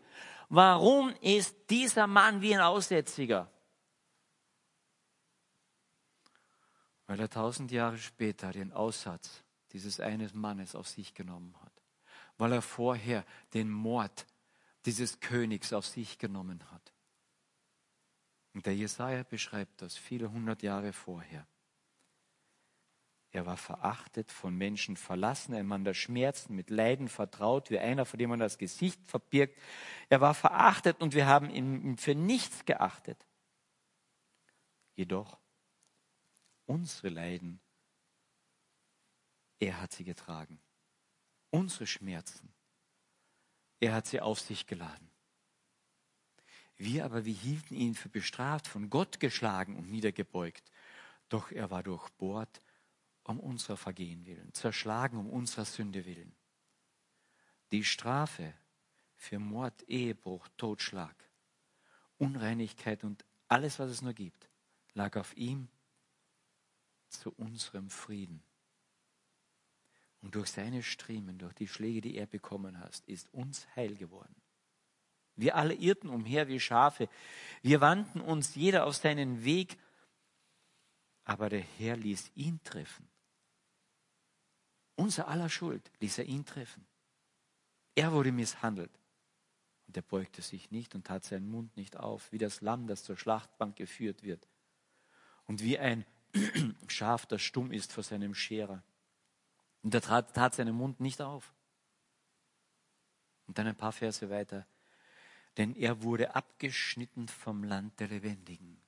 [0.50, 3.50] Warum ist dieser Mann wie ein Aussätziger?
[7.08, 11.74] Weil er tausend Jahre später den Aussatz dieses eines Mannes auf sich genommen hat.
[12.38, 14.28] Weil er vorher den Mord
[14.86, 16.94] dieses Königs auf sich genommen hat.
[18.54, 21.48] Und der Jesaja beschreibt das viele hundert Jahre vorher.
[23.32, 28.06] Er war verachtet, von Menschen verlassen, ein Mann der Schmerzen, mit Leiden vertraut, wie einer,
[28.06, 29.56] vor dem man das Gesicht verbirgt.
[30.10, 33.28] Er war verachtet und wir haben ihn für nichts geachtet.
[34.96, 35.40] Jedoch
[36.66, 37.60] unsere Leiden,
[39.60, 40.60] er hat sie getragen.
[41.52, 42.54] Unsere Schmerzen,
[43.80, 45.10] er hat sie auf sich geladen.
[46.78, 50.72] Wir aber, wir hielten ihn für bestraft, von Gott geschlagen und niedergebeugt.
[51.28, 52.62] Doch er war durchbohrt
[53.24, 56.36] um unser Vergehen willen, zerschlagen um unserer Sünde willen.
[57.72, 58.54] Die Strafe
[59.16, 61.16] für Mord, Ehebruch, Totschlag,
[62.18, 64.50] Unreinigkeit und alles, was es nur gibt,
[64.94, 65.68] lag auf ihm
[67.10, 68.42] zu unserem Frieden.
[70.22, 74.36] Und durch seine Striemen, durch die Schläge, die er bekommen hat, ist uns heil geworden.
[75.36, 77.08] Wir alle irrten umher wie Schafe.
[77.62, 79.78] Wir wandten uns jeder auf seinen Weg,
[81.24, 83.08] aber der Herr ließ ihn treffen.
[84.96, 86.86] Unser aller Schuld ließ er ihn treffen.
[87.96, 88.92] Er wurde misshandelt.
[89.88, 93.04] Und er beugte sich nicht und tat seinen Mund nicht auf, wie das Lamm, das
[93.04, 94.48] zur Schlachtbank geführt wird.
[95.46, 96.06] Und wie ein
[96.88, 98.84] Schaf, das stumm ist vor seinem Scherer.
[99.82, 101.54] Und er tat, tat seinen Mund nicht auf.
[103.48, 104.68] Und dann ein paar Verse weiter.
[105.58, 108.82] Denn er wurde abgeschnitten vom Land der Lebendigen.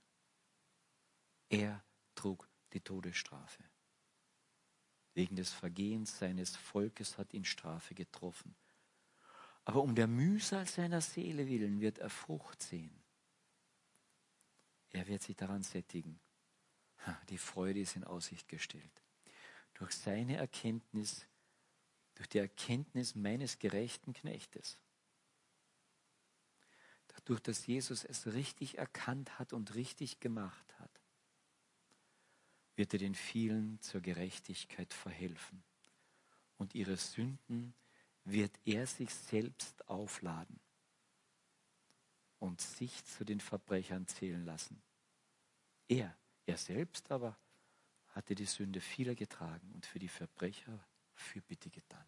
[1.50, 1.84] Er
[2.16, 3.64] trug die Todesstrafe.
[5.14, 8.56] Wegen des Vergehens seines Volkes hat ihn Strafe getroffen.
[9.66, 13.04] Aber um der Mühsal seiner Seele willen wird er Frucht sehen.
[14.92, 16.20] Er wird sich daran sättigen.
[17.30, 19.02] Die Freude ist in Aussicht gestellt
[19.82, 21.26] durch seine Erkenntnis,
[22.14, 24.78] durch die Erkenntnis meines gerechten Knechtes.
[27.08, 31.02] Dadurch, dass Jesus es richtig erkannt hat und richtig gemacht hat,
[32.76, 35.64] wird er den vielen zur Gerechtigkeit verhelfen.
[36.58, 37.74] Und ihre Sünden
[38.24, 40.60] wird er sich selbst aufladen
[42.38, 44.80] und sich zu den Verbrechern zählen lassen.
[45.88, 46.16] Er,
[46.46, 47.36] er selbst aber,
[48.12, 52.05] hatte die Sünde vieler getragen und für die Verbrecher Fürbitte getan.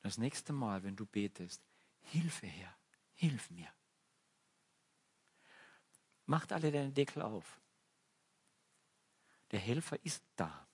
[0.00, 1.62] Das nächste Mal, wenn du betest,
[2.00, 2.74] Hilfe her,
[3.14, 3.72] hilf mir.
[6.26, 7.60] Macht alle deinen Deckel auf.
[9.50, 10.66] Der Helfer ist da.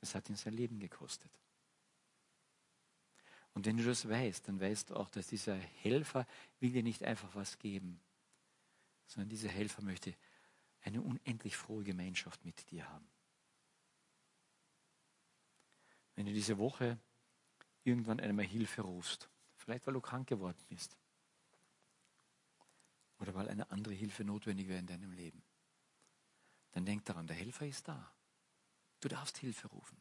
[0.00, 1.30] Es hat ihn sein Leben gekostet.
[3.54, 6.26] Und wenn du das weißt, dann weißt du auch, dass dieser Helfer
[6.60, 8.00] will dir nicht einfach was geben,
[9.06, 10.14] sondern dieser Helfer möchte
[10.88, 13.06] eine unendlich frohe Gemeinschaft mit dir haben.
[16.14, 16.98] Wenn du diese Woche
[17.84, 20.96] irgendwann einmal Hilfe rufst, vielleicht weil du krank geworden bist
[23.18, 25.42] oder weil eine andere Hilfe notwendig wäre in deinem Leben,
[26.72, 28.14] dann denk daran, der Helfer ist da.
[29.00, 30.00] Du darfst Hilfe rufen.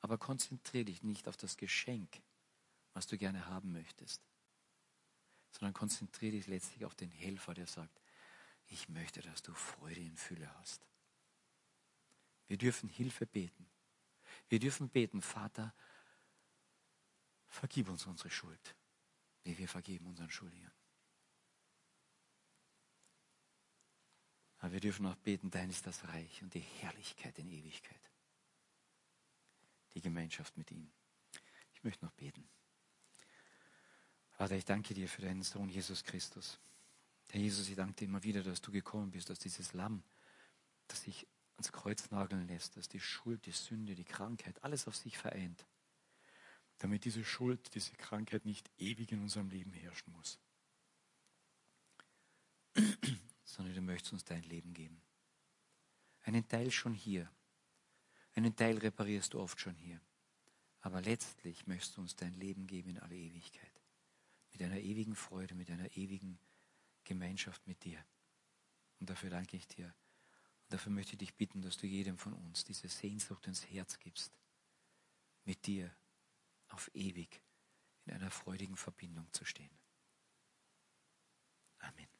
[0.00, 2.22] Aber konzentriere dich nicht auf das Geschenk,
[2.94, 4.22] was du gerne haben möchtest,
[5.50, 8.00] sondern konzentriere dich letztlich auf den Helfer, der sagt,
[8.72, 10.86] ich möchte, dass du Freude in Fülle hast.
[12.48, 13.68] Wir dürfen Hilfe beten.
[14.48, 15.74] Wir dürfen beten, Vater,
[17.48, 18.74] vergib uns unsere Schuld,
[19.44, 20.72] wie wir vergeben unseren Schuldigern.
[24.58, 28.00] Aber wir dürfen auch beten, dein ist das Reich und die Herrlichkeit in Ewigkeit.
[29.94, 30.90] Die Gemeinschaft mit ihm.
[31.74, 32.48] Ich möchte noch beten.
[34.30, 36.58] Vater, ich danke dir für deinen Sohn Jesus Christus.
[37.32, 40.02] Herr Jesus, ich danke dir immer wieder, dass du gekommen bist, dass dieses Lamm,
[40.86, 44.94] das sich ans Kreuz nageln lässt, dass die Schuld, die Sünde, die Krankheit, alles auf
[44.96, 45.64] sich vereint,
[46.76, 50.38] damit diese Schuld, diese Krankheit nicht ewig in unserem Leben herrschen muss,
[53.44, 55.00] sondern du möchtest uns dein Leben geben.
[56.24, 57.32] Einen Teil schon hier,
[58.34, 60.02] einen Teil reparierst du oft schon hier,
[60.82, 63.80] aber letztlich möchtest du uns dein Leben geben in alle Ewigkeit,
[64.50, 66.38] mit einer ewigen Freude, mit einer ewigen
[67.04, 68.04] Gemeinschaft mit dir.
[69.00, 69.86] Und dafür danke ich dir.
[69.86, 73.98] Und dafür möchte ich dich bitten, dass du jedem von uns diese Sehnsucht ins Herz
[73.98, 74.32] gibst,
[75.44, 75.94] mit dir
[76.68, 77.42] auf ewig
[78.04, 79.76] in einer freudigen Verbindung zu stehen.
[81.78, 82.11] Amen.